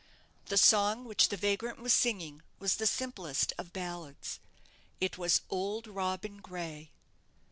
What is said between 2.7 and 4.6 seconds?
the simplest of ballads.